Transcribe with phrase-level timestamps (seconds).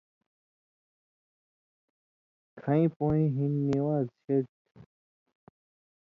[2.59, 4.79] کھَیں پُیں ہِن نِوان٘ز شریۡ تھُو۔